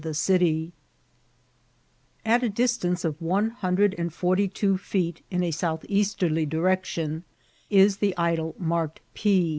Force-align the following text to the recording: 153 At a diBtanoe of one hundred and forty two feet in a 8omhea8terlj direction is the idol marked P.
153 0.03 0.71
At 2.25 2.41
a 2.41 2.49
diBtanoe 2.49 3.05
of 3.05 3.21
one 3.21 3.51
hundred 3.51 3.93
and 3.99 4.11
forty 4.11 4.47
two 4.47 4.75
feet 4.75 5.23
in 5.29 5.43
a 5.43 5.51
8omhea8terlj 5.51 6.49
direction 6.49 7.23
is 7.69 7.97
the 7.97 8.17
idol 8.17 8.55
marked 8.57 9.01
P. 9.13 9.31